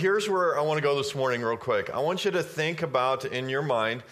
[0.00, 1.90] Here's where I want to go this morning, real quick.
[1.90, 4.02] I want you to think about in your mind,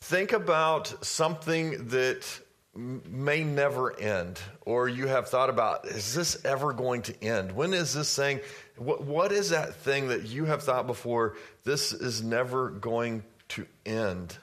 [0.00, 2.26] think about something that
[2.74, 7.52] may never end, or you have thought about, is this ever going to end?
[7.52, 8.40] When is this thing?
[8.76, 13.68] What, what is that thing that you have thought before, this is never going to
[13.86, 14.36] end?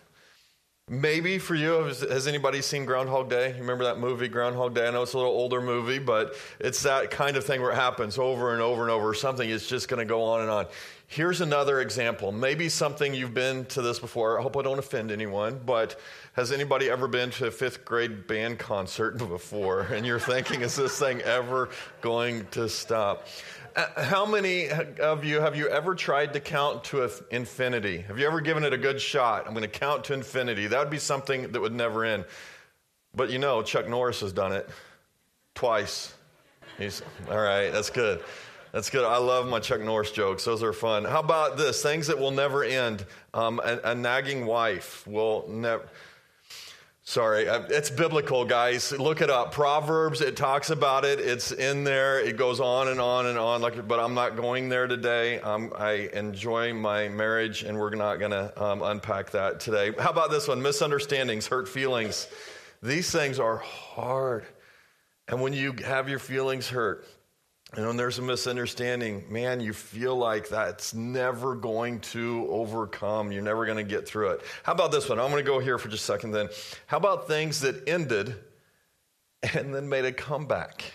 [0.94, 3.50] Maybe for you, has, anybody seen Groundhog Day?
[3.54, 4.88] You remember that movie, Groundhog Day?
[4.88, 7.76] I know it's a little older movie, but it's that kind of thing where it
[7.76, 9.16] happens over and over and over.
[9.16, 10.68] Something is just going to go on and on.
[11.08, 12.32] Here's another example.
[12.32, 14.40] Maybe something you've been to this before.
[14.40, 16.00] I hope I don't offend anyone, but
[16.34, 19.82] has anybody ever been to a fifth grade band concert before?
[19.82, 21.70] And you're thinking, is this thing ever
[22.02, 23.28] going to stop?
[23.76, 28.02] Uh, how many of you have you ever tried to count to infinity?
[28.02, 29.48] Have you ever given it a good shot?
[29.48, 30.68] I'm going to count to infinity.
[30.68, 32.26] That would be something that would never end.
[33.16, 34.70] But you know, Chuck Norris has done it
[35.56, 36.14] twice.
[36.78, 37.72] He's all right.
[37.72, 38.24] That's good.
[38.74, 39.06] That's good.
[39.06, 40.46] I love my Chuck Norris jokes.
[40.46, 41.04] Those are fun.
[41.06, 41.82] How about this?
[41.82, 43.06] Things that will never end.
[43.34, 45.88] Um, a, a nagging wife will never.
[47.06, 48.94] Sorry, it's biblical, guys.
[48.94, 49.52] Look it up.
[49.52, 51.20] Proverbs, it talks about it.
[51.20, 52.22] It's in there.
[52.22, 53.62] It goes on and on and on.
[53.62, 55.42] Like, but I'm not going there today.
[55.42, 59.92] Um, I enjoy my marriage, and we're not going to um, unpack that today.
[60.00, 60.62] How about this one?
[60.62, 62.30] Misunderstandings, hurt feelings.
[62.82, 64.46] These things are hard.
[65.28, 67.06] And when you have your feelings hurt,
[67.76, 73.32] and when there's a misunderstanding, man, you feel like that's never going to overcome.
[73.32, 74.42] You're never going to get through it.
[74.62, 75.20] How about this one?
[75.20, 76.50] I'm going to go here for just a second then.
[76.86, 78.36] How about things that ended
[79.56, 80.94] and then made a comeback?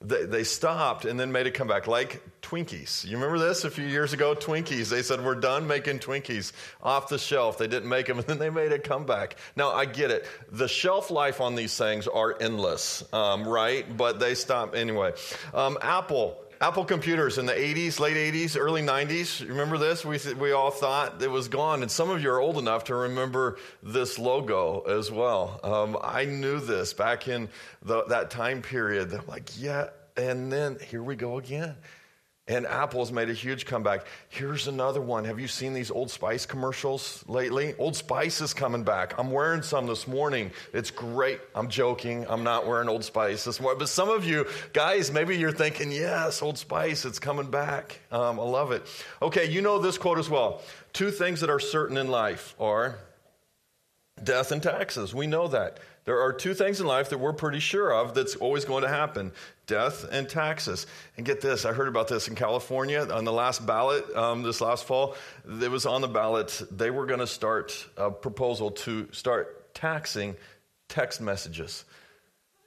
[0.00, 3.04] They, they stopped and then made a comeback, like Twinkies.
[3.04, 4.34] You remember this a few years ago?
[4.34, 4.90] Twinkies.
[4.90, 7.56] They said, We're done making Twinkies off the shelf.
[7.56, 9.36] They didn't make them, and then they made a comeback.
[9.56, 10.26] Now, I get it.
[10.50, 13.96] The shelf life on these things are endless, um, right?
[13.96, 15.14] But they stop anyway.
[15.54, 16.38] Um, Apple.
[16.64, 19.46] Apple computers in the 80s, late 80s, early 90s.
[19.46, 20.02] Remember this?
[20.02, 21.82] We, we all thought it was gone.
[21.82, 25.60] And some of you are old enough to remember this logo as well.
[25.62, 27.50] Um, I knew this back in
[27.82, 29.12] the, that time period.
[29.12, 29.90] I'm like, yeah.
[30.16, 31.76] And then here we go again.
[32.46, 34.04] And Apple's made a huge comeback.
[34.28, 35.24] Here's another one.
[35.24, 37.74] Have you seen these Old Spice commercials lately?
[37.78, 39.18] Old Spice is coming back.
[39.18, 40.50] I'm wearing some this morning.
[40.74, 41.40] It's great.
[41.54, 42.26] I'm joking.
[42.28, 43.78] I'm not wearing Old Spice this morning.
[43.78, 47.98] But some of you guys, maybe you're thinking, yes, Old Spice, it's coming back.
[48.12, 48.82] Um, I love it.
[49.22, 50.60] Okay, you know this quote as well.
[50.92, 52.98] Two things that are certain in life are
[54.22, 55.14] death and taxes.
[55.14, 55.78] We know that.
[56.04, 58.88] There are two things in life that we're pretty sure of that's always going to
[58.88, 59.32] happen
[59.66, 60.86] death and taxes.
[61.16, 64.60] And get this, I heard about this in California on the last ballot um, this
[64.60, 65.16] last fall.
[65.62, 66.62] It was on the ballot.
[66.70, 70.36] They were going to start a proposal to start taxing
[70.88, 71.84] text messages.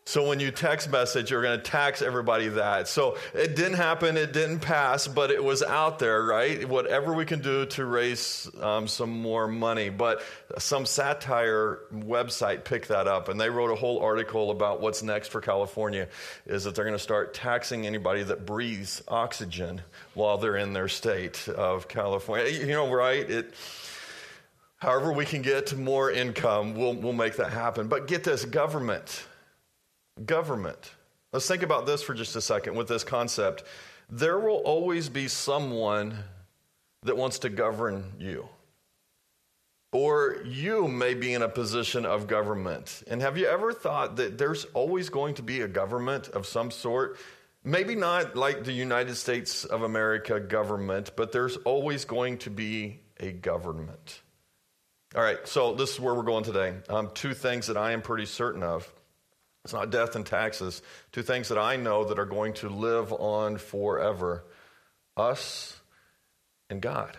[0.08, 2.88] So when you text message, you're going to tax everybody that.
[2.88, 6.64] So it didn't happen, it didn't pass, but it was out there, right?
[6.64, 9.90] Whatever we can do to raise um, some more money.
[9.90, 10.24] But
[10.60, 15.28] some satire website picked that up, and they wrote a whole article about what's next
[15.28, 16.08] for California
[16.46, 19.82] is that they're going to start taxing anybody that breathes oxygen
[20.14, 22.50] while they're in their state of California.
[22.50, 23.30] You know, right?
[23.30, 23.54] It.
[24.78, 27.90] However, we can get more income, we'll, we'll make that happen.
[27.90, 29.26] But get this government
[30.26, 30.92] government.
[31.34, 33.64] Let's think about this for just a second with this concept.
[34.10, 36.18] There will always be someone
[37.04, 38.48] that wants to govern you.
[39.94, 43.04] Or you may be in a position of government.
[43.08, 46.72] And have you ever thought that there's always going to be a government of some
[46.72, 47.18] sort?
[47.64, 53.00] Maybe not like the United States of America government, but there's always going to be
[53.20, 54.22] a government.
[55.16, 56.74] All right, so this is where we're going today.
[56.90, 58.92] Um, two things that I am pretty certain of.
[59.68, 60.82] It's not death and taxes.
[61.12, 64.46] Two things that I know that are going to live on forever
[65.18, 65.78] us
[66.70, 67.18] and God.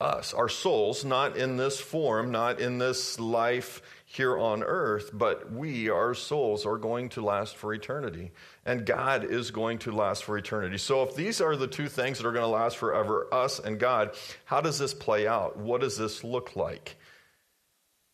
[0.00, 5.52] Us, our souls, not in this form, not in this life here on earth, but
[5.52, 8.32] we, our souls, are going to last for eternity.
[8.66, 10.78] And God is going to last for eternity.
[10.78, 13.78] So, if these are the two things that are going to last forever, us and
[13.78, 15.56] God, how does this play out?
[15.56, 16.96] What does this look like?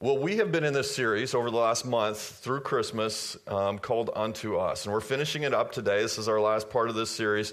[0.00, 4.10] Well, we have been in this series over the last month through Christmas um, called
[4.14, 4.84] Unto Us.
[4.84, 6.00] And we're finishing it up today.
[6.02, 7.52] This is our last part of this series.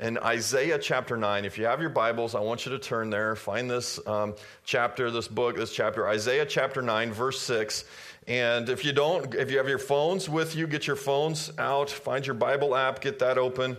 [0.00, 3.36] In Isaiah chapter 9, if you have your Bibles, I want you to turn there,
[3.36, 7.84] find this um, chapter, this book, this chapter, Isaiah chapter 9, verse 6.
[8.26, 11.90] And if you don't, if you have your phones with you, get your phones out,
[11.90, 13.76] find your Bible app, get that open.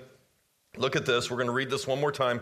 [0.78, 1.30] Look at this.
[1.30, 2.40] We're going to read this one more time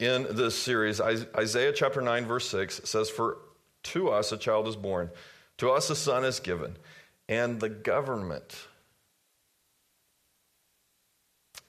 [0.00, 1.00] in this series.
[1.00, 3.38] Isaiah chapter 9, verse 6 says, For
[3.84, 5.10] to us a child is born,
[5.58, 6.76] to us a son is given,
[7.28, 8.66] and the government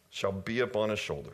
[0.09, 1.33] shall be upon his shoulder.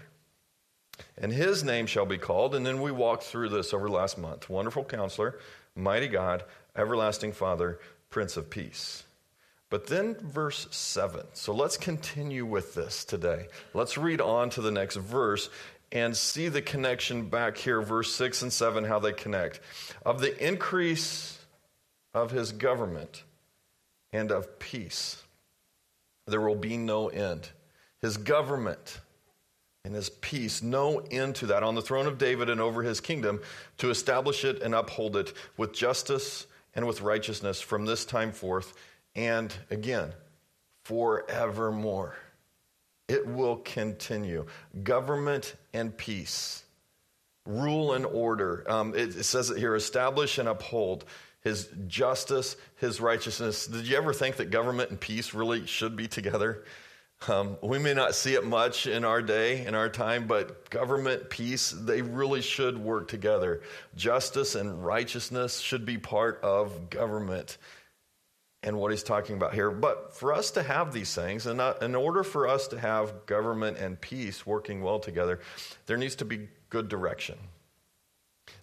[1.17, 4.49] And his name shall be called, and then we walked through this over last month
[4.49, 5.39] Wonderful Counselor,
[5.75, 6.43] Mighty God,
[6.75, 7.79] Everlasting Father,
[8.09, 9.03] Prince of Peace.
[9.69, 11.25] But then verse 7.
[11.33, 13.47] So let's continue with this today.
[13.73, 15.49] Let's read on to the next verse
[15.91, 19.59] and see the connection back here, verse 6 and 7, how they connect.
[20.05, 21.39] Of the increase
[22.13, 23.23] of his government
[24.11, 25.21] and of peace,
[26.27, 27.49] there will be no end.
[28.01, 28.99] His government
[29.83, 32.99] and his peace, no end to that, on the throne of David and over his
[32.99, 33.41] kingdom,
[33.77, 36.45] to establish it and uphold it with justice
[36.75, 38.73] and with righteousness from this time forth
[39.15, 40.13] and again,
[40.83, 42.15] forevermore.
[43.09, 44.45] It will continue.
[44.83, 46.63] Government and peace,
[47.45, 48.63] rule and order.
[48.69, 51.03] Um, it, it says it here establish and uphold
[51.41, 53.65] his justice, his righteousness.
[53.65, 56.63] Did you ever think that government and peace really should be together?
[57.27, 61.29] Um, we may not see it much in our day, in our time, but government,
[61.29, 63.61] peace, they really should work together.
[63.95, 67.57] Justice and righteousness should be part of government
[68.63, 69.71] and what he's talking about here.
[69.71, 73.25] But for us to have these things, and not, in order for us to have
[73.25, 75.39] government and peace working well together,
[75.85, 77.37] there needs to be good direction.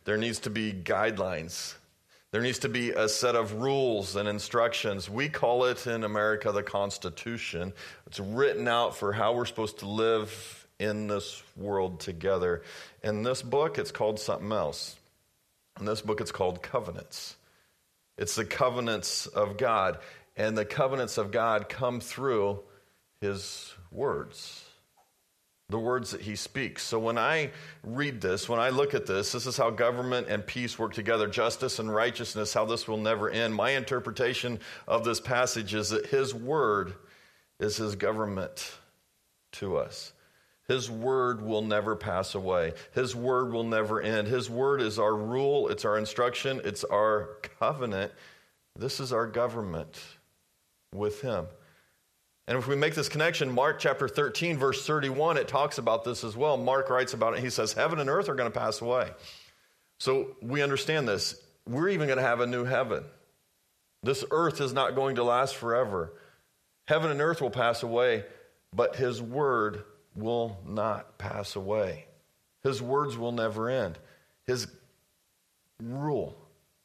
[0.05, 1.75] There needs to be guidelines
[2.37, 5.09] there needs to be a set of rules and instructions.
[5.09, 7.73] We call it in America the Constitution.
[8.07, 12.63] It's written out for how we're supposed to live in this world together.
[13.03, 14.97] In this book, it's called something else.
[15.79, 17.37] In this book, it's called Covenants.
[18.19, 19.99] It's the covenants of God.
[20.37, 22.61] And the covenants of God come through
[23.21, 24.67] His words
[25.69, 26.83] the words that he speaks.
[26.85, 27.51] So when I
[27.83, 31.27] read this, when I look at this, this is how government and peace work together,
[31.27, 33.55] justice and righteousness, how this will never end.
[33.55, 36.95] My interpretation of this passage is that his word
[37.59, 38.75] is his government
[39.53, 40.13] to us.
[40.69, 42.73] His word will never pass away.
[42.93, 44.27] His word will never end.
[44.27, 48.13] His word is our rule, it's our instruction, it's our covenant.
[48.75, 50.01] This is our government
[50.93, 51.47] with him.
[52.49, 56.23] And if we make this connection, Mark chapter 13, verse 31, it talks about this
[56.23, 56.57] as well.
[56.57, 57.41] Mark writes about it.
[57.41, 59.11] He says, Heaven and earth are going to pass away.
[59.99, 61.41] So we understand this.
[61.69, 63.05] We're even going to have a new heaven.
[64.03, 66.13] This earth is not going to last forever.
[66.87, 68.25] Heaven and earth will pass away,
[68.73, 69.83] but his word
[70.17, 72.07] will not pass away.
[72.63, 73.99] His words will never end.
[74.47, 74.67] His
[75.83, 76.37] rule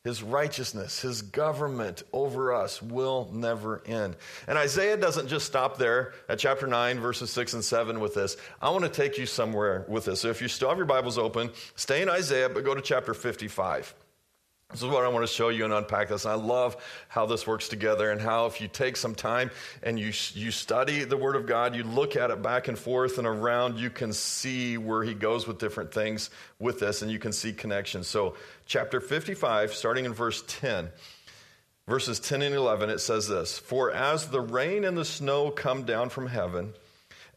[0.04, 4.16] his righteousness, his government over us will never end.
[4.48, 8.36] And Isaiah doesn't just stop there at chapter 9, verses 6 and 7 with this.
[8.60, 10.20] I want to take you somewhere with this.
[10.22, 13.14] So if you still have your Bibles open, stay in Isaiah, but go to chapter
[13.14, 13.94] 55.
[14.72, 16.26] This is what I want to show you and unpack this.
[16.26, 16.78] I love
[17.10, 19.52] how this works together and how if you take some time
[19.84, 23.18] and you, you study the Word of God, you look at it back and forth
[23.18, 27.20] and around, you can see where He goes with different things with this and you
[27.20, 28.08] can see connections.
[28.08, 28.36] So,
[28.66, 30.90] chapter 55, starting in verse 10,
[31.88, 35.84] verses 10 and 11, it says this For as the rain and the snow come
[35.84, 36.74] down from heaven,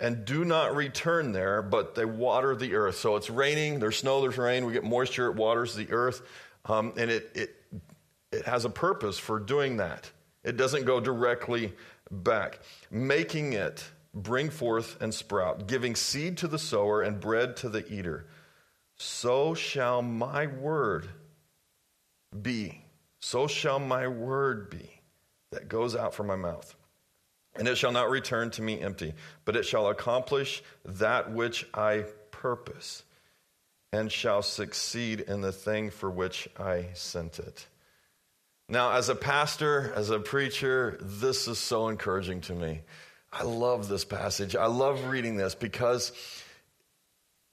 [0.01, 2.97] and do not return there, but they water the earth.
[2.97, 6.23] So it's raining, there's snow, there's rain, we get moisture, it waters the earth.
[6.67, 7.57] Um, and it, it,
[8.33, 10.11] it has a purpose for doing that.
[10.43, 11.73] It doesn't go directly
[12.11, 12.61] back.
[12.91, 17.87] Making it bring forth and sprout, giving seed to the sower and bread to the
[17.93, 18.27] eater.
[18.97, 21.09] So shall my word
[22.41, 22.85] be.
[23.19, 25.01] So shall my word be
[25.51, 26.77] that goes out from my mouth.
[27.57, 32.05] And it shall not return to me empty, but it shall accomplish that which I
[32.31, 33.04] purpose
[33.95, 37.67] and shall succeed in the thing for which I sent it.
[38.69, 42.81] Now, as a pastor, as a preacher, this is so encouraging to me.
[43.33, 44.57] I love this passage.
[44.57, 46.11] I love reading this because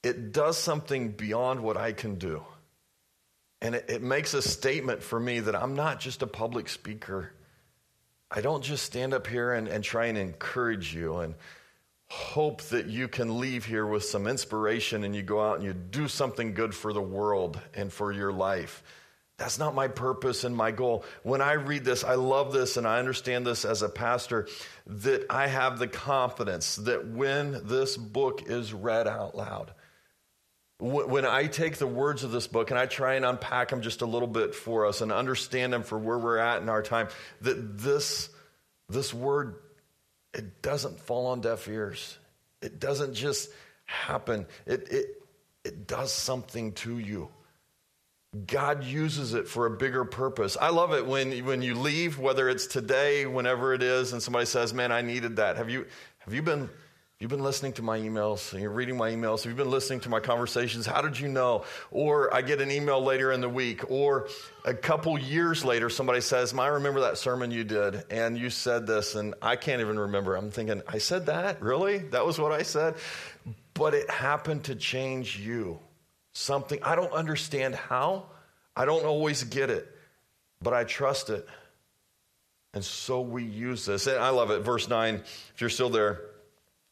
[0.02, 2.42] it does something beyond what I can do.
[3.60, 7.30] And it, it, makes a statement for me that I'm not just a public speaker.
[8.30, 11.36] I don't just stand up here and, and try and encourage you and
[12.12, 15.72] hope that you can leave here with some inspiration and you go out and you
[15.72, 18.82] do something good for the world and for your life.
[19.38, 21.06] That's not my purpose and my goal.
[21.22, 24.46] When I read this, I love this and I understand this as a pastor
[24.86, 29.72] that I have the confidence that when this book is read out loud,
[30.80, 34.02] when I take the words of this book and I try and unpack them just
[34.02, 37.08] a little bit for us and understand them for where we're at in our time,
[37.40, 38.28] that this,
[38.90, 39.54] this word
[40.34, 42.18] it doesn't fall on deaf ears.
[42.60, 43.50] It doesn't just
[43.84, 44.46] happen.
[44.66, 45.22] It, it,
[45.64, 47.28] it does something to you.
[48.46, 50.56] God uses it for a bigger purpose.
[50.58, 54.46] I love it when, when you leave, whether it's today, whenever it is, and somebody
[54.46, 55.58] says, Man, I needed that.
[55.58, 55.86] Have you,
[56.20, 56.70] have you been
[57.22, 59.42] You've been listening to my emails you're reading my emails.
[59.42, 60.86] If you've been listening to my conversations.
[60.86, 61.62] How did you know?
[61.92, 64.26] Or I get an email later in the week, or
[64.64, 68.88] a couple years later, somebody says, I remember that sermon you did, and you said
[68.88, 70.34] this, and I can't even remember.
[70.34, 71.62] I'm thinking, I said that?
[71.62, 71.98] Really?
[71.98, 72.96] That was what I said?
[73.72, 75.78] But it happened to change you.
[76.32, 78.26] Something, I don't understand how.
[78.74, 79.88] I don't always get it,
[80.60, 81.46] but I trust it.
[82.74, 84.08] And so we use this.
[84.08, 84.62] And I love it.
[84.62, 85.22] Verse 9,
[85.54, 86.31] if you're still there,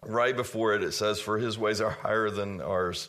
[0.04, 3.09] right before it, it says, For his ways are higher than ours,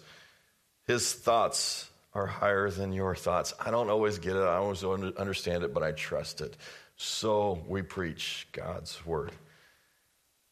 [0.87, 3.53] his thoughts are higher than your thoughts.
[3.59, 6.57] I don't always get it, I don't always understand it, but I trust it.
[6.97, 9.31] So we preach God's word.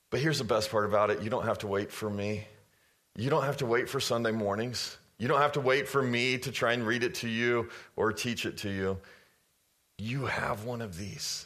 [0.09, 2.47] But here's the best part about it you don't have to wait for me.
[3.15, 4.97] You don't have to wait for Sunday mornings.
[5.17, 8.13] You don't have to wait for me to try and read it to you or
[8.13, 8.97] teach it to you.
[9.97, 11.45] You have one of these.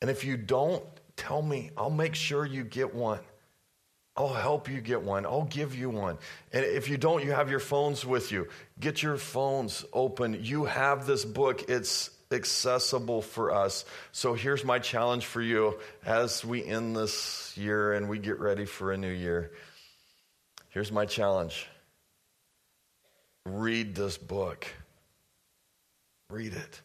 [0.00, 0.82] And if you don't,
[1.16, 1.70] tell me.
[1.76, 3.20] I'll make sure you get one.
[4.18, 5.24] I'll help you get one.
[5.24, 6.18] I'll give you one.
[6.52, 8.48] And if you don't, you have your phones with you.
[8.80, 10.40] Get your phones open.
[10.42, 11.70] You have this book.
[11.70, 13.84] It's accessible for us.
[14.10, 18.64] So here's my challenge for you as we end this year and we get ready
[18.64, 19.52] for a new year.
[20.70, 21.68] Here's my challenge
[23.46, 24.66] read this book.
[26.28, 26.80] Read it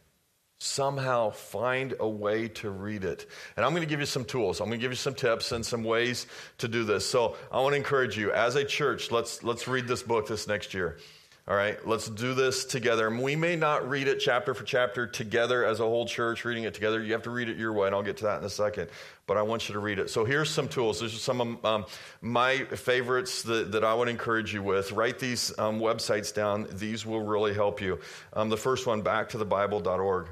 [0.64, 3.28] somehow find a way to read it.
[3.58, 4.62] And I'm going to give you some tools.
[4.62, 6.26] I'm going to give you some tips and some ways
[6.60, 7.06] to do this.
[7.06, 10.48] So I want to encourage you as a church, let's let's read this book this
[10.48, 10.98] next year.
[11.46, 13.06] All right, let's do this together.
[13.08, 16.64] And we may not read it chapter for chapter together as a whole church, reading
[16.64, 17.04] it together.
[17.04, 18.90] You have to read it your way, and I'll get to that in a second.
[19.28, 20.10] But I want you to read it.
[20.10, 21.02] So here's some tools.
[21.02, 21.86] These are some of um,
[22.22, 24.94] my favorites that, that I would encourage you with.
[24.94, 26.66] Write these um, websites down.
[26.72, 28.00] These will really help you.
[28.32, 30.28] Um, the first one, backtothebible.org.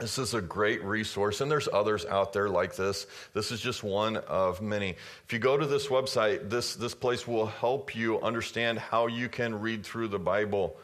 [0.00, 3.06] This is a great resource, and there's others out there like this.
[3.32, 4.96] This is just one of many.
[5.24, 9.28] If you go to this website, this, this place will help you understand how you
[9.28, 10.76] can read through the Bible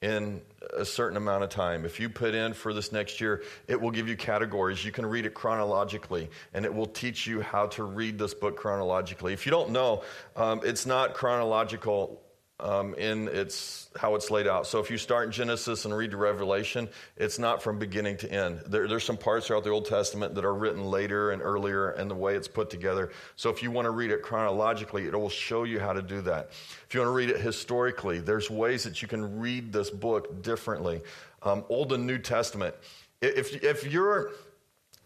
[0.00, 0.40] in
[0.76, 1.84] a certain amount of time.
[1.84, 4.84] If you put in for this next year, it will give you categories.
[4.84, 8.56] You can read it chronologically, and it will teach you how to read this book
[8.56, 9.32] chronologically.
[9.32, 10.04] If you don't know,
[10.36, 12.21] um, it's not chronological
[12.62, 14.66] um, in its how it's laid out.
[14.66, 18.32] So if you start in Genesis and read to Revelation, it's not from beginning to
[18.32, 18.62] end.
[18.66, 22.10] There, there's some parts throughout the Old Testament that are written later and earlier, and
[22.10, 23.10] the way it's put together.
[23.36, 26.22] So if you want to read it chronologically, it will show you how to do
[26.22, 26.50] that.
[26.86, 30.42] If you want to read it historically, there's ways that you can read this book
[30.42, 31.02] differently.
[31.42, 32.74] Um, Old and New Testament.
[33.20, 34.30] If if you're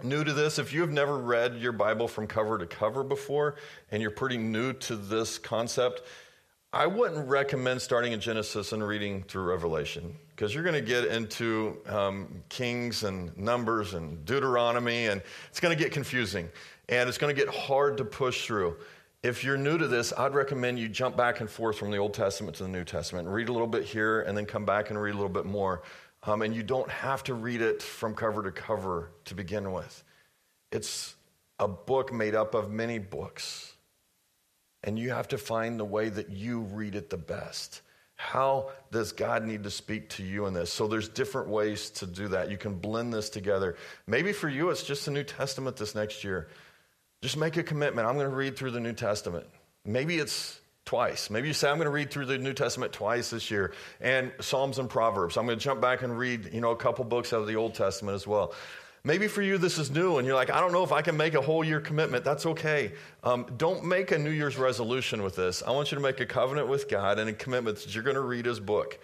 [0.03, 3.57] new to this, if you have never read your Bible from cover to cover before,
[3.91, 6.03] and you're pretty new to this concept
[6.73, 11.06] I wouldn't recommend starting in Genesis and reading through Revelation because you're going to get
[11.06, 16.50] into um, Kings and Numbers and Deuteronomy, and it's going to get confusing
[16.88, 18.76] and it's going to get hard to push through.
[19.23, 22.14] If you're new to this, I'd recommend you jump back and forth from the Old
[22.14, 25.00] Testament to the New Testament read a little bit here and then come back and
[25.00, 25.82] read a little bit more.
[26.25, 30.04] Um, and you don't have to read it from cover to cover to begin with.
[30.73, 31.14] It's
[31.58, 33.75] a book made up of many books
[34.87, 37.83] and you have to find the way that you read it the best.
[38.14, 40.73] How does God need to speak to you in this?
[40.73, 42.50] So there's different ways to do that.
[42.50, 43.76] You can blend this together.
[44.07, 46.49] Maybe for you, it's just the New Testament this next year.
[47.21, 48.09] Just make a commitment.
[48.09, 49.47] I'm going to read through the New Testament.
[49.85, 51.28] Maybe it's twice.
[51.28, 54.33] Maybe you say, I'm going to read through the New Testament twice this year, and
[54.40, 55.37] Psalms and Proverbs.
[55.37, 57.57] I'm going to jump back and read, you know, a couple books out of the
[57.57, 58.55] Old Testament as well.
[59.07, 61.17] Maybe for you this is new and you're like, I don't know if I can
[61.17, 62.25] make a whole year commitment.
[62.25, 62.91] That's okay.
[63.23, 65.63] Um, don't make a New Year's resolution with this.
[65.65, 68.17] I want you to make a covenant with God and a commitment that you're going
[68.17, 68.99] to read His book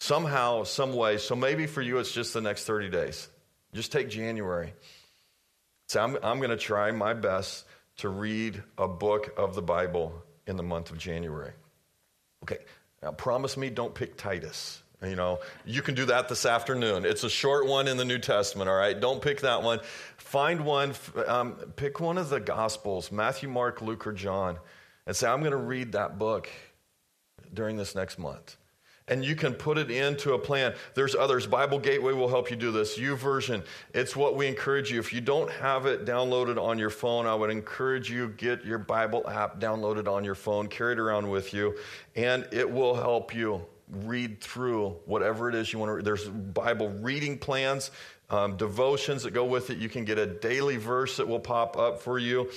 [0.00, 1.18] somehow, some way.
[1.18, 3.28] So maybe for you it's just the next 30 days.
[3.72, 4.74] Just take January.
[5.86, 7.64] So I'm, I'm going to try my best
[7.98, 11.52] to read a book of the Bible in the month of January.
[12.42, 12.58] Okay,
[13.04, 14.82] now promise me don't pick Titus.
[15.04, 17.04] You know, you can do that this afternoon.
[17.04, 18.98] It's a short one in the New Testament, all right?
[18.98, 19.80] Don't pick that one.
[20.16, 20.94] Find one,
[21.26, 24.58] um, pick one of the Gospels Matthew, Mark, Luke, or John
[25.06, 26.48] and say, I'm going to read that book
[27.52, 28.56] during this next month.
[29.06, 30.74] And you can put it into a plan.
[30.94, 31.46] There's others.
[31.46, 32.96] Bible Gateway will help you do this.
[32.96, 33.62] U YouVersion.
[33.92, 34.98] It's what we encourage you.
[34.98, 38.78] If you don't have it downloaded on your phone, I would encourage you get your
[38.78, 41.76] Bible app downloaded on your phone, carry it around with you,
[42.16, 46.04] and it will help you read through whatever it is you want to read.
[46.04, 47.90] There's Bible reading plans,
[48.30, 49.78] um, devotions that go with it.
[49.78, 52.50] You can get a daily verse that will pop up for you.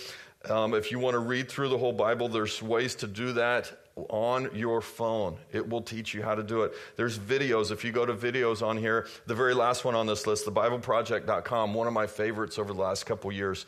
[0.49, 3.71] Um, if you want to read through the whole Bible, there's ways to do that
[4.09, 5.37] on your phone.
[5.51, 6.73] It will teach you how to do it.
[6.95, 7.71] There's videos.
[7.71, 10.51] If you go to videos on here, the very last one on this list, the
[10.51, 13.65] thebibleproject.com, one of my favorites over the last couple years.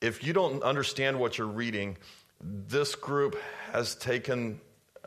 [0.00, 1.98] If you don't understand what you're reading,
[2.40, 3.36] this group
[3.72, 4.60] has taken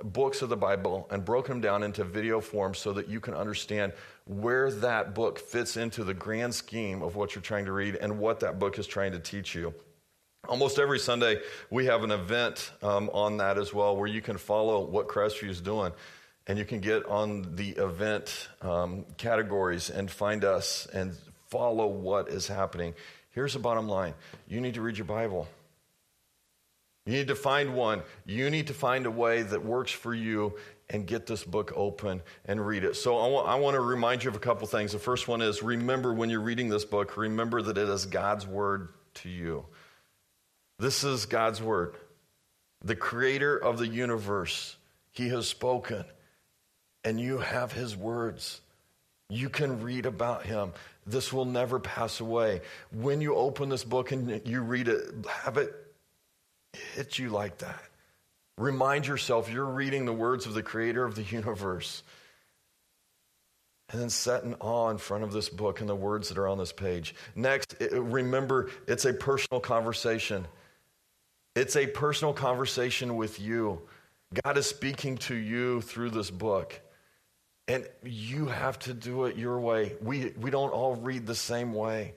[0.04, 3.34] books of the Bible and broken them down into video form so that you can
[3.34, 3.94] understand
[4.26, 8.20] where that book fits into the grand scheme of what you're trying to read and
[8.20, 9.74] what that book is trying to teach you.
[10.50, 14.38] Almost every Sunday, we have an event um, on that as well where you can
[14.38, 15.94] follow what Crestview is doing
[16.48, 21.16] and you can get on the event um, categories and find us and
[21.48, 22.94] follow what is happening.
[23.32, 24.14] Here's the bottom line
[24.48, 25.48] you need to read your Bible.
[27.06, 28.02] You need to find one.
[28.26, 30.58] You need to find a way that works for you
[30.90, 32.96] and get this book open and read it.
[32.96, 34.94] So I want, I want to remind you of a couple things.
[34.94, 38.48] The first one is remember when you're reading this book, remember that it is God's
[38.48, 39.66] word to you.
[40.80, 41.96] This is God's word.
[42.84, 44.76] The creator of the universe,
[45.12, 46.04] he has spoken,
[47.04, 48.62] and you have his words.
[49.30, 50.74] You can read about him.
[51.06, 52.62] This will never pass away.
[52.92, 55.74] When you open this book and you read it, have it
[56.96, 57.82] hit you like that.
[58.58, 62.03] Remind yourself you're reading the words of the creator of the universe.
[63.89, 66.48] And then set in awe in front of this book and the words that are
[66.48, 67.13] on this page.
[67.36, 70.48] Next, remember it's a personal conversation.
[71.56, 73.82] It's a personal conversation with you.
[74.43, 76.80] God is speaking to you through this book.
[77.67, 79.95] And you have to do it your way.
[80.02, 82.13] We, we don't all read the same way.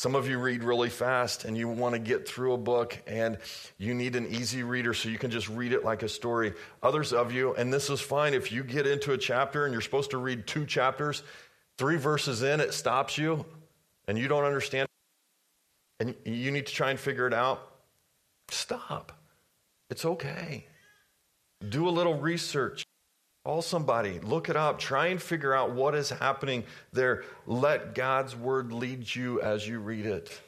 [0.00, 3.36] Some of you read really fast and you want to get through a book and
[3.76, 6.54] you need an easy reader so you can just read it like a story.
[6.82, 9.82] Others of you, and this is fine, if you get into a chapter and you're
[9.82, 11.22] supposed to read two chapters,
[11.76, 13.44] three verses in, it stops you
[14.08, 14.88] and you don't understand
[15.98, 17.60] and you need to try and figure it out,
[18.48, 19.12] stop.
[19.90, 20.64] It's okay.
[21.68, 22.86] Do a little research.
[23.44, 27.24] Call somebody, look it up, try and figure out what is happening there.
[27.46, 30.38] Let God's word lead you as you read it.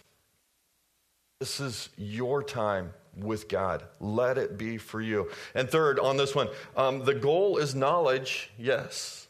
[1.41, 3.83] This is your time with God.
[3.99, 5.31] Let it be for you.
[5.55, 9.27] And third, on this one, um, the goal is knowledge, yes.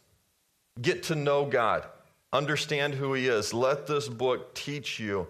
[0.81, 1.87] Get to know God,
[2.33, 3.55] understand who He is.
[3.55, 5.29] Let this book teach you,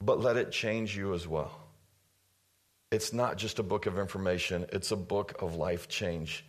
[0.00, 1.60] but let it change you as well.
[2.90, 6.46] It's not just a book of information, it's a book of life change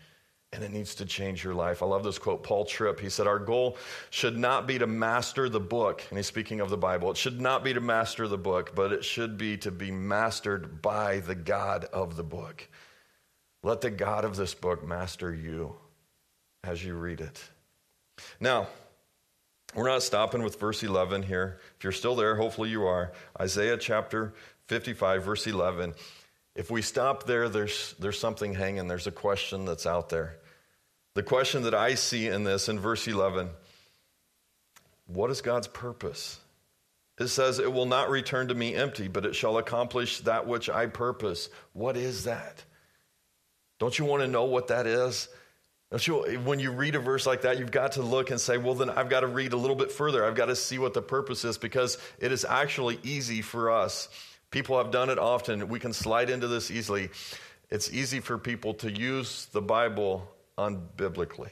[0.54, 1.84] and it needs to change your life.
[1.84, 2.44] I love this quote.
[2.44, 3.78] Paul Tripp, he said, Our goal
[4.10, 6.04] should not be to master the book.
[6.10, 7.12] And he's speaking of the Bible.
[7.12, 10.82] It should not be to master the book, but it should be to be mastered
[10.82, 12.68] by the God of the book.
[13.62, 15.76] Let the God of this book master you
[16.64, 17.44] as you read it.
[18.40, 18.68] Now,
[19.76, 21.60] we're not stopping with verse 11 here.
[21.78, 23.12] If you're still there, hopefully you are.
[23.40, 24.34] Isaiah chapter
[24.68, 25.94] 55, verse 11.
[26.58, 28.88] If we stop there, there's, there's something hanging.
[28.88, 30.38] There's a question that's out there.
[31.14, 33.50] The question that I see in this in verse 11
[35.06, 36.40] what is God's purpose?
[37.20, 40.70] It says, It will not return to me empty, but it shall accomplish that which
[40.70, 41.50] I purpose.
[41.74, 42.64] What is that?
[43.80, 45.30] Don't you want to know what that is?
[45.92, 48.58] Don't you, when you read a verse like that, you've got to look and say,
[48.58, 50.26] well, then I've got to read a little bit further.
[50.26, 54.10] I've got to see what the purpose is because it is actually easy for us
[54.52, 55.68] People have done it often.
[55.68, 57.10] We can slide into this easily.
[57.70, 61.52] It's easy for people to use the Bible unbiblically.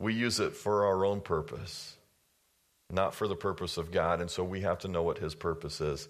[0.00, 1.96] We use it for our own purpose,
[2.90, 5.80] not for the purpose of God, and so we have to know what His purpose
[5.80, 6.08] is.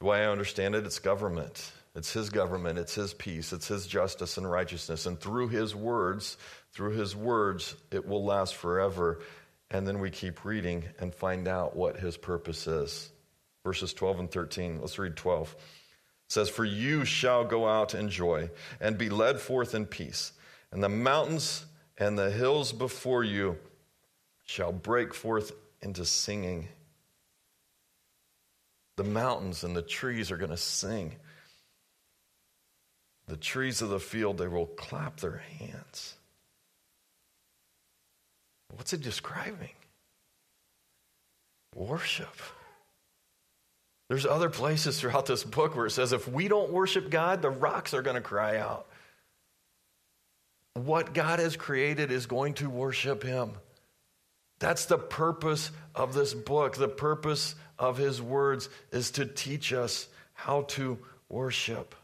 [0.00, 1.72] The way I understand it, it's government.
[1.94, 5.04] It's His government, it's His peace, it's His justice and righteousness.
[5.04, 6.38] And through His words,
[6.72, 9.20] through His words, it will last forever.
[9.70, 13.11] And then we keep reading and find out what His purpose is
[13.64, 14.80] verses 12 and 13.
[14.80, 15.52] Let's read 12.
[15.52, 15.58] It
[16.32, 20.32] says, For you shall go out in joy and be led forth in peace,
[20.70, 21.66] and the mountains
[21.98, 23.58] and the hills before you
[24.44, 26.68] shall break forth into singing.
[28.96, 31.16] The mountains and the trees are going to sing.
[33.26, 36.14] The trees of the field, they will clap their hands.
[38.74, 39.70] What's it describing?
[41.74, 42.34] Worship.
[44.12, 47.48] There's other places throughout this book where it says if we don't worship God, the
[47.48, 48.86] rocks are going to cry out.
[50.74, 53.52] What God has created is going to worship Him.
[54.58, 56.76] That's the purpose of this book.
[56.76, 60.98] The purpose of His words is to teach us how to
[61.30, 61.94] worship.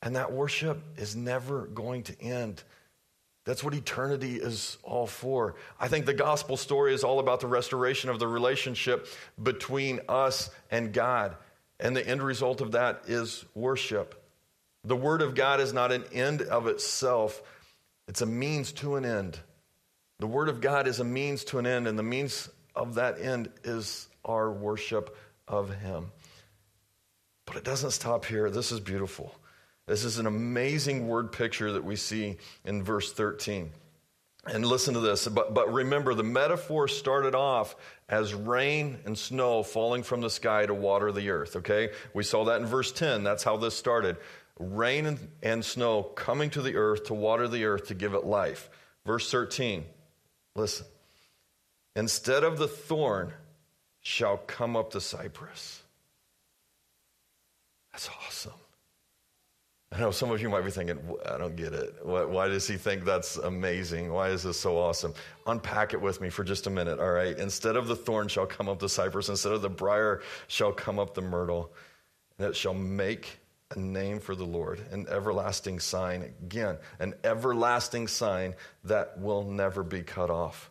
[0.00, 2.62] And that worship is never going to end.
[3.44, 5.56] That's what eternity is all for.
[5.78, 9.06] I think the gospel story is all about the restoration of the relationship
[9.42, 11.36] between us and God.
[11.78, 14.22] And the end result of that is worship.
[14.84, 17.42] The word of God is not an end of itself,
[18.08, 19.38] it's a means to an end.
[20.18, 23.20] The word of God is a means to an end, and the means of that
[23.20, 25.16] end is our worship
[25.48, 26.10] of Him.
[27.46, 28.50] But it doesn't stop here.
[28.50, 29.34] This is beautiful.
[29.90, 33.72] This is an amazing word picture that we see in verse 13.
[34.46, 35.26] And listen to this.
[35.26, 37.74] But, but remember, the metaphor started off
[38.08, 41.88] as rain and snow falling from the sky to water the earth, okay?
[42.14, 43.24] We saw that in verse 10.
[43.24, 44.16] That's how this started.
[44.60, 48.24] Rain and, and snow coming to the earth to water the earth to give it
[48.24, 48.70] life.
[49.04, 49.84] Verse 13,
[50.54, 50.86] listen.
[51.96, 53.32] Instead of the thorn
[54.02, 55.82] shall come up the cypress.
[57.90, 58.52] That's awesome.
[59.92, 60.98] I know some of you might be thinking,
[61.28, 61.94] I don't get it.
[62.04, 64.12] Why does he think that's amazing?
[64.12, 65.14] Why is this so awesome?
[65.48, 67.36] Unpack it with me for just a minute, all right?
[67.36, 71.00] Instead of the thorn shall come up the cypress, instead of the briar shall come
[71.00, 71.72] up the myrtle,
[72.38, 73.40] and it shall make
[73.74, 76.22] a name for the Lord, an everlasting sign.
[76.22, 80.70] Again, an everlasting sign that will never be cut off.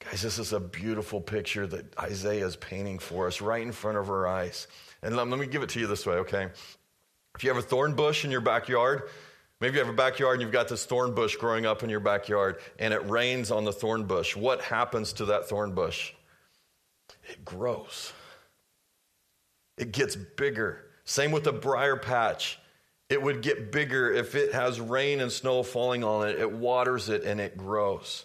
[0.00, 3.98] Guys, this is a beautiful picture that Isaiah is painting for us right in front
[3.98, 4.66] of our eyes.
[5.02, 6.48] And let, me give it to you this way, okay?
[7.38, 9.02] If you have a thorn bush in your backyard,
[9.60, 12.00] maybe you have a backyard and you've got this thorn bush growing up in your
[12.00, 14.34] backyard and it rains on the thorn bush.
[14.34, 16.14] What happens to that thorn bush?
[17.30, 18.12] It grows,
[19.76, 20.84] it gets bigger.
[21.04, 22.58] Same with the briar patch.
[23.08, 26.40] It would get bigger if it has rain and snow falling on it.
[26.40, 28.24] It waters it and it grows.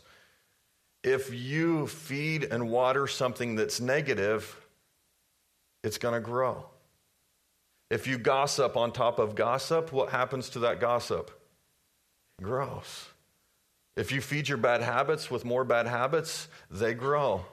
[1.03, 4.59] If you feed and water something that's negative,
[5.83, 6.65] it's going to grow.
[7.93, 11.29] If you gossip on top of gossip, what happens to that gossip?
[12.41, 13.05] Grows.
[13.95, 17.45] If you feed your bad habits with more bad habits, they grow.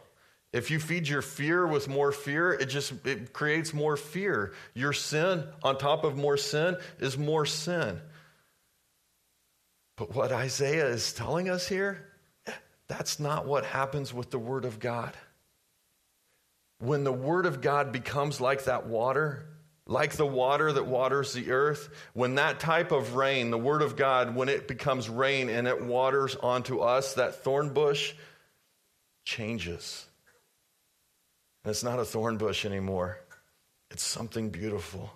[0.55, 4.55] If you feed your fear with more fear, it just it creates more fear.
[4.73, 8.01] Your sin on top of more sin is more sin.
[9.99, 12.03] But what Isaiah is telling us here,
[12.89, 15.15] that's not what happens with the word of God.
[16.79, 19.45] When the word of God becomes like that water,
[19.91, 23.97] like the water that waters the earth, when that type of rain, the Word of
[23.97, 28.15] God, when it becomes rain and it waters onto us, that thorn bush
[29.25, 30.07] changes.
[31.65, 33.19] And it's not a thorn bush anymore,
[33.91, 35.11] it's something beautiful,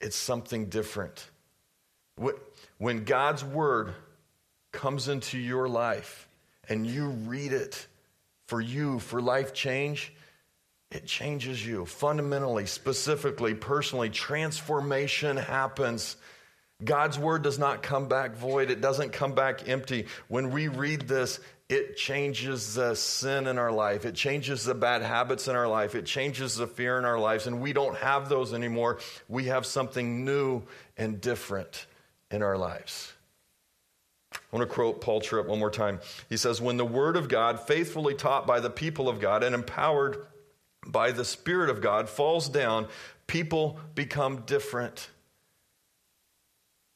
[0.00, 1.30] it's something different.
[2.78, 3.94] When God's Word
[4.72, 6.28] comes into your life
[6.68, 7.86] and you read it
[8.48, 10.12] for you, for life change,
[10.90, 14.08] it changes you fundamentally, specifically, personally.
[14.08, 16.16] Transformation happens.
[16.84, 20.06] God's word does not come back void, it doesn't come back empty.
[20.28, 24.04] When we read this, it changes the sin in our life.
[24.04, 25.96] It changes the bad habits in our life.
[25.96, 27.48] It changes the fear in our lives.
[27.48, 29.00] And we don't have those anymore.
[29.28, 30.62] We have something new
[30.96, 31.86] and different
[32.30, 33.12] in our lives.
[34.32, 35.98] I want to quote Paul Tripp one more time.
[36.28, 39.54] He says, When the word of God, faithfully taught by the people of God and
[39.54, 40.24] empowered
[40.86, 42.86] by the Spirit of God falls down,
[43.26, 45.08] people become different.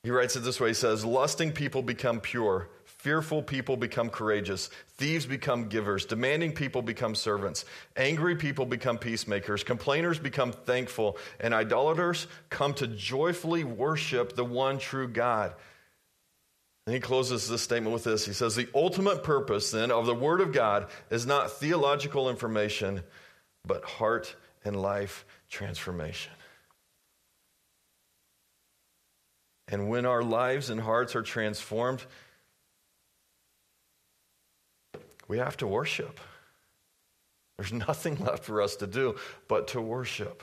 [0.02, 2.68] He writes it this way He says, Lusting people become pure.
[2.84, 4.68] Fearful people become courageous.
[4.98, 6.04] Thieves become givers.
[6.04, 7.64] Demanding people become servants.
[7.96, 9.64] Angry people become peacemakers.
[9.64, 11.16] Complainers become thankful.
[11.40, 15.54] And idolaters come to joyfully worship the one true God.
[16.86, 20.14] And he closes this statement with this He says, The ultimate purpose then of the
[20.14, 23.02] Word of God is not theological information,
[23.64, 26.32] but heart and life transformation.
[29.68, 32.04] And when our lives and hearts are transformed,
[35.28, 36.18] we have to worship.
[37.56, 40.42] There's nothing left for us to do but to worship.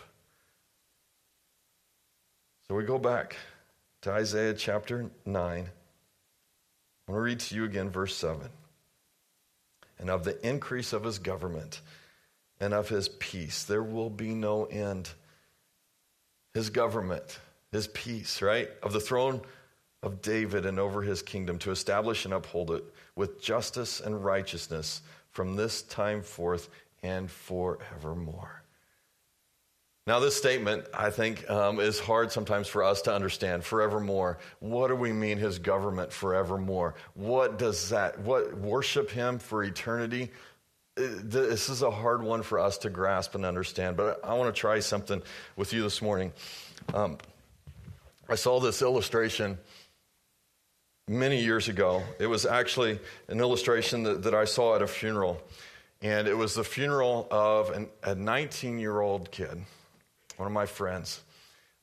[2.67, 3.36] So we go back
[4.01, 5.36] to Isaiah chapter 9.
[5.36, 8.49] I'm going to read to you again verse 7.
[9.99, 11.82] And of the increase of his government
[12.59, 13.63] and of his peace.
[13.63, 15.09] There will be no end.
[16.53, 17.39] His government,
[17.71, 18.69] his peace, right?
[18.81, 19.41] Of the throne
[20.03, 22.83] of David and over his kingdom to establish and uphold it
[23.15, 26.69] with justice and righteousness from this time forth
[27.03, 28.63] and forevermore.
[30.07, 33.65] Now, this statement, I think, um, is hard sometimes for us to understand.
[33.65, 34.37] Forevermore.
[34.59, 36.95] What do we mean, his government forevermore?
[37.13, 40.31] What does that, what, worship him for eternity?
[40.97, 44.60] This is a hard one for us to grasp and understand, but I, want to
[44.60, 45.21] try something
[45.55, 46.33] with you this morning.
[46.93, 47.17] Um,
[48.27, 49.60] I saw this illustration
[51.07, 52.01] many years ago.
[52.19, 55.39] It was actually an illustration that, that I saw at a funeral,
[56.01, 59.62] and it was the funeral of an, a 19 year old kid,
[60.38, 61.21] one of my friends.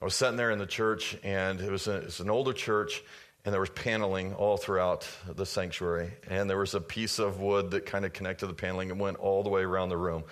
[0.03, 2.53] I was sitting there in the church, and it was, a, it was an older
[2.53, 3.03] church,
[3.45, 6.13] and there was paneling all throughout the sanctuary.
[6.29, 9.19] And there was a piece of wood that kind of connected the paneling and went
[9.19, 10.25] all the way around the room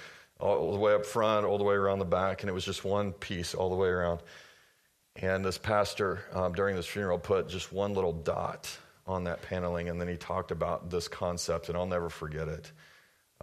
[0.42, 2.85] all the way up front, all the way around the back, and it was just
[2.85, 4.20] one piece all the way around.
[5.16, 9.88] And this pastor, um, during this funeral, put just one little dot on that paneling,
[9.88, 12.72] and then he talked about this concept, and I'll never forget it.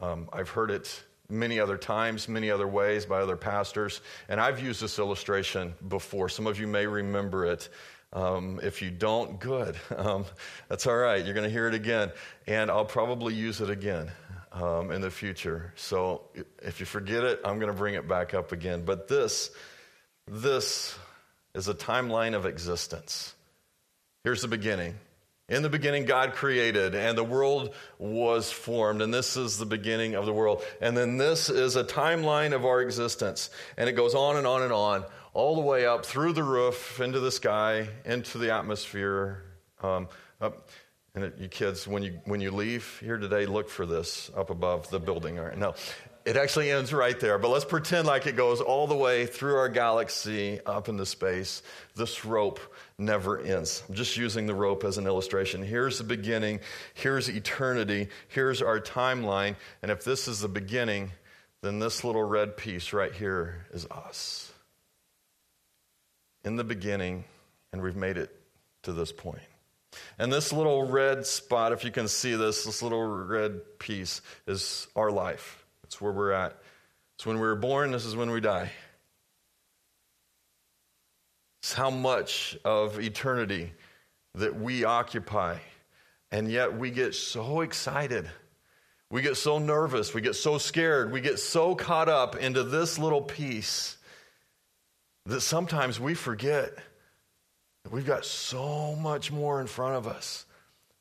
[0.01, 4.59] Um, I've heard it many other times, many other ways by other pastors, and I've
[4.59, 6.27] used this illustration before.
[6.27, 7.69] Some of you may remember it.
[8.11, 9.75] Um, if you don't, good.
[9.95, 10.25] Um,
[10.69, 11.23] that's all right.
[11.23, 12.11] You're going to hear it again,
[12.47, 14.09] and I'll probably use it again
[14.51, 15.73] um, in the future.
[15.75, 16.21] So
[16.63, 18.83] if you forget it, I'm going to bring it back up again.
[18.85, 19.51] But this,
[20.25, 20.97] this
[21.53, 23.33] is a timeline of existence.
[24.23, 24.95] Here's the beginning.
[25.49, 30.13] In the beginning, God created, and the world was formed, and this is the beginning
[30.13, 30.63] of the world.
[30.79, 34.61] And then this is a timeline of our existence, and it goes on and on
[34.61, 39.43] and on, all the way up through the roof, into the sky, into the atmosphere.
[39.81, 40.07] Um,
[40.41, 40.69] up.
[41.15, 44.51] And it, you kids, when you when you leave here today, look for this up
[44.51, 45.39] above the building.
[45.39, 45.73] All right, no,
[46.23, 49.55] it actually ends right there, but let's pretend like it goes all the way through
[49.55, 51.63] our galaxy up into space.
[51.95, 52.59] This rope
[52.99, 53.83] never ends.
[53.89, 55.63] I'm just using the rope as an illustration.
[55.63, 56.59] Here's the beginning,
[56.93, 61.11] here's eternity, here's our timeline, and if this is the beginning,
[61.61, 64.48] then this little red piece right here is us.
[66.43, 67.25] In the beginning,
[67.73, 68.33] and we've made it
[68.83, 69.41] to this point.
[70.17, 74.87] And this little red spot, if you can see this, this little red piece is
[74.95, 75.65] our life.
[75.83, 76.55] It's where we're at.
[77.15, 78.71] It's when we were born, this is when we die.
[81.61, 83.73] It's how much of eternity
[84.35, 85.57] that we occupy.
[86.31, 88.29] And yet we get so excited.
[89.09, 90.13] We get so nervous.
[90.13, 91.11] We get so scared.
[91.11, 93.97] We get so caught up into this little piece
[95.25, 96.73] that sometimes we forget
[97.83, 100.45] that we've got so much more in front of us,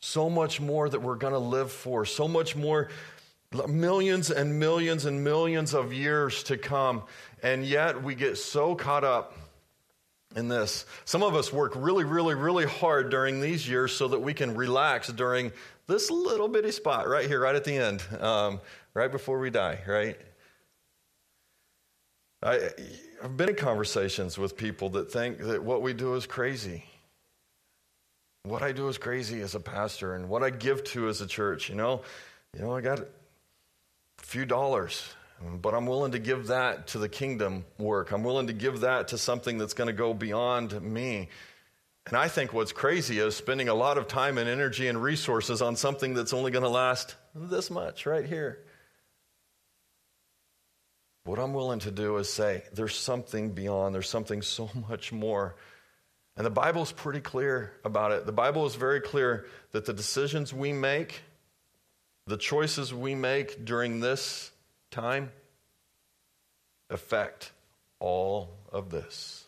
[0.00, 2.88] so much more that we're going to live for, so much more
[3.66, 7.02] millions and millions and millions of years to come.
[7.42, 9.36] And yet we get so caught up
[10.36, 10.84] in this.
[11.04, 14.54] Some of us work really, really, really hard during these years so that we can
[14.54, 15.52] relax during
[15.86, 18.60] this little bitty spot right here, right at the end, um,
[18.92, 20.18] right before we die, right?
[22.42, 22.70] I,
[23.22, 26.84] I've been in conversations with people that think that what we do is crazy.
[28.44, 31.26] What I do is crazy as a pastor, and what I give to as a
[31.26, 31.68] church.
[31.68, 32.02] You know,
[32.54, 33.06] you know, I got a
[34.18, 35.02] few dollars,
[35.60, 38.12] but I'm willing to give that to the kingdom work.
[38.12, 41.28] I'm willing to give that to something that's going to go beyond me.
[42.06, 45.60] And I think what's crazy is spending a lot of time and energy and resources
[45.60, 48.60] on something that's only going to last this much right here.
[51.28, 55.56] What I'm willing to do is say, there's something beyond, there's something so much more.
[56.38, 58.24] And the Bible's pretty clear about it.
[58.24, 61.20] The Bible is very clear that the decisions we make
[62.26, 64.52] the choices we make during this
[64.90, 65.30] time
[66.88, 67.52] affect
[68.00, 69.44] all of this.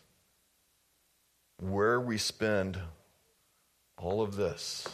[1.57, 2.77] Where we spend
[3.97, 4.87] all of this.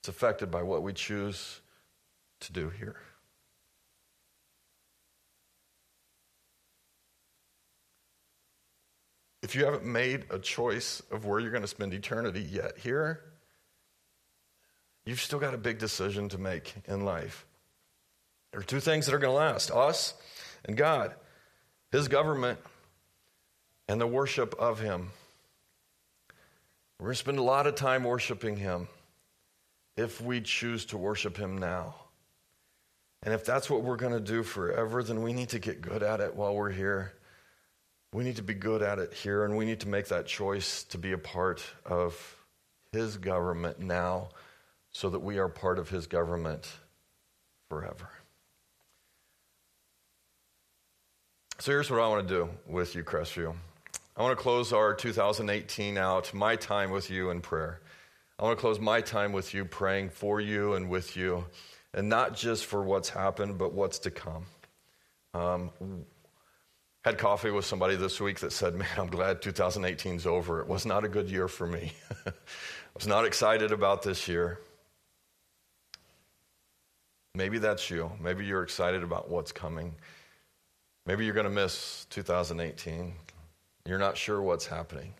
[0.00, 1.60] It's affected by what we choose
[2.40, 2.96] to do here.
[9.42, 13.20] If you haven't made a choice of where you're going to spend eternity yet here,
[15.04, 17.46] you've still got a big decision to make in life.
[18.52, 20.14] There are two things that are going to last us
[20.64, 21.14] and God,
[21.90, 22.58] His government,
[23.88, 25.10] and the worship of Him.
[26.98, 28.88] We're going to spend a lot of time worshiping Him
[29.96, 31.94] if we choose to worship Him now.
[33.22, 36.02] And if that's what we're going to do forever, then we need to get good
[36.02, 37.12] at it while we're here.
[38.12, 40.84] We need to be good at it here, and we need to make that choice
[40.84, 42.36] to be a part of
[42.92, 44.30] His government now
[44.90, 46.66] so that we are part of His government
[47.68, 48.08] forever.
[51.60, 53.54] So here's what I want to do with you, Crestview.
[54.16, 57.80] I want to close our 2018 out, my time with you in prayer.
[58.38, 61.44] I want to close my time with you, praying for you and with you,
[61.94, 64.46] and not just for what's happened, but what's to come.
[65.34, 65.70] Um,
[67.04, 70.60] had coffee with somebody this week that said, Man, I'm glad 2018 is over.
[70.60, 71.92] It was not a good year for me.
[72.26, 72.32] I
[72.94, 74.60] was not excited about this year.
[77.34, 78.10] Maybe that's you.
[78.20, 79.94] Maybe you're excited about what's coming.
[81.06, 83.14] Maybe you're going to miss 2018.
[83.86, 85.14] You're not sure what's happening.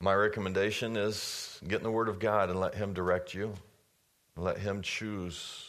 [0.00, 3.54] My recommendation is get in the Word of God and let Him direct you.
[4.38, 5.68] Let Him choose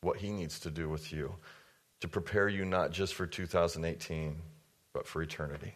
[0.00, 1.34] what He needs to do with you
[2.00, 4.36] to prepare you not just for 2018,
[4.92, 5.74] but for eternity.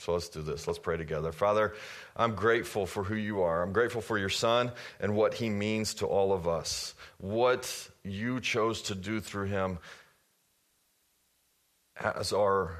[0.00, 0.66] So let's do this.
[0.66, 1.30] Let's pray together.
[1.30, 1.74] Father,
[2.16, 3.62] I'm grateful for who you are.
[3.62, 8.40] I'm grateful for your son and what he means to all of us, what you
[8.40, 9.78] chose to do through him
[12.02, 12.76] as our,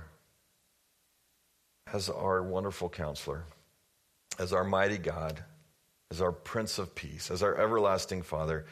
[1.93, 3.45] as our wonderful counselor,
[4.41, 5.43] as our mighty God,
[6.15, 8.67] as our Prince of Peace, as our everlasting Father,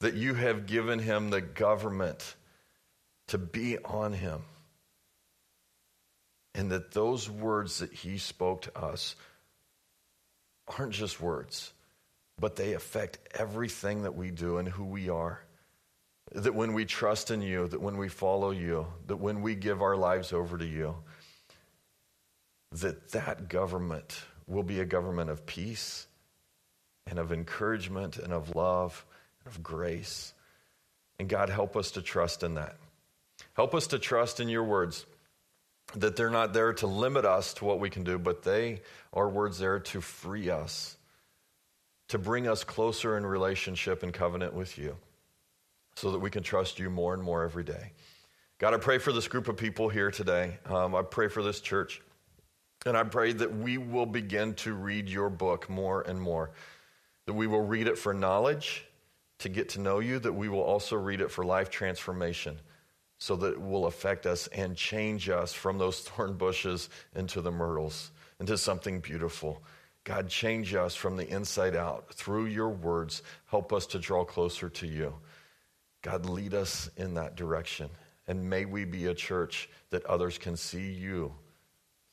[0.00, 2.34] that you have given him the government
[3.28, 4.42] to be on him
[6.54, 9.16] and that those words that he spoke to us
[10.78, 11.72] aren't just words,
[12.38, 15.40] but they affect everything that we do and who we are.
[16.32, 19.80] That when we trust in you, that when we follow you, that when we give
[19.80, 20.94] our lives over to you,
[22.72, 26.06] that that government will be a government of peace
[27.06, 29.04] and of encouragement and of love
[29.44, 30.32] and of grace.
[31.18, 32.76] And God, help us to trust in that.
[33.54, 35.06] Help us to trust in your words
[35.94, 38.80] that they're not there to limit us to what we can do, but they
[39.12, 40.96] are words there to free us,
[42.08, 44.96] to bring us closer in relationship and covenant with you,
[45.96, 47.92] so that we can trust you more and more every day.
[48.58, 50.56] God, I pray for this group of people here today.
[50.66, 52.00] Um, I pray for this church.
[52.86, 56.50] And I pray that we will begin to read your book more and more,
[57.26, 58.86] that we will read it for knowledge,
[59.38, 62.58] to get to know you, that we will also read it for life transformation
[63.18, 67.52] so that it will affect us and change us from those thorn bushes into the
[67.52, 69.62] myrtles, into something beautiful.
[70.04, 73.22] God, change us from the inside out through your words.
[73.46, 75.14] Help us to draw closer to you.
[76.02, 77.88] God, lead us in that direction.
[78.26, 81.32] And may we be a church that others can see you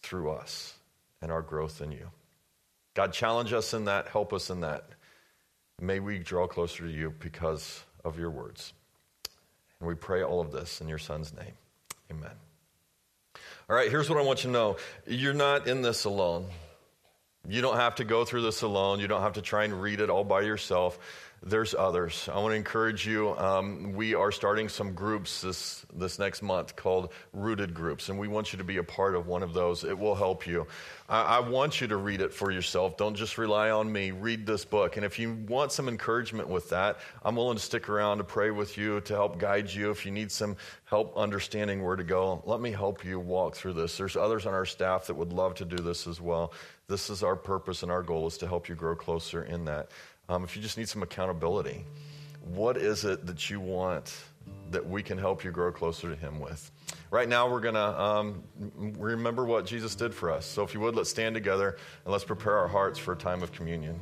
[0.04, 0.76] through us
[1.24, 2.12] and our growth in you.
[2.94, 4.08] God, challenge us in that.
[4.10, 4.90] Help us in that.
[5.82, 8.74] May we draw closer to you because of your words.
[9.80, 11.54] And we pray all of this in your son's name.
[12.12, 12.32] Amen.
[13.70, 16.48] All right, here's what I want you to know you're not in this alone.
[17.48, 19.00] You don't have to go through this alone.
[19.00, 21.00] You don't have to try and read it all by yourself
[21.42, 22.28] there's others.
[22.32, 23.38] I want to encourage you.
[23.38, 28.28] Um, we are starting some groups this, this next month called Rooted Groups, and we
[28.28, 29.84] want you to be a part of one of those.
[29.84, 30.68] It will help you.
[31.08, 32.98] I, I want you to read it for yourself.
[32.98, 34.12] Don't just rely on me.
[34.12, 34.98] Read this book.
[34.98, 38.52] And if you want some encouragement with that, I'm willing to stick around to pray
[38.52, 39.92] with you, to help guide you.
[39.92, 43.74] If you need some help understanding where to go, let me help you walk through
[43.74, 43.98] this.
[43.98, 46.54] There's others on our staff that would love to do this as well.
[46.90, 49.92] This is our purpose and our goal is to help you grow closer in that.
[50.30, 51.84] Um, if you just need some accountability,
[52.54, 54.16] what is it that you want
[54.72, 56.72] that we can help you grow closer to Him with?
[57.12, 58.44] Right now, we're going to um,
[58.78, 60.46] remember what Jesus did for us.
[60.46, 63.42] So, if you would, let's stand together and let's prepare our hearts for a time
[63.42, 64.00] of communion.